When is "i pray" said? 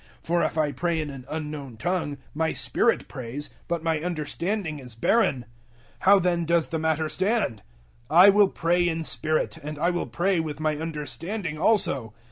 0.57-0.99